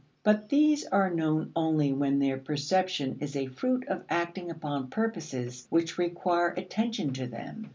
But 0.23 0.49
these 0.49 0.83
are 0.87 1.11
known 1.13 1.51
only 1.55 1.93
when 1.93 2.17
their 2.17 2.39
perception 2.39 3.17
is 3.19 3.35
a 3.35 3.45
fruit 3.45 3.87
of 3.87 4.03
acting 4.09 4.49
upon 4.49 4.87
purposes 4.89 5.67
which 5.69 5.99
require 5.99 6.47
attention 6.57 7.13
to 7.13 7.27
them. 7.27 7.69